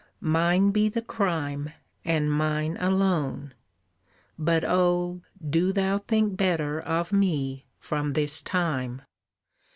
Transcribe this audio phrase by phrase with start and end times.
[0.19, 3.53] Mine be the crime, And mine alone,
[4.35, 9.03] but oh, do thou Think better of me from this time.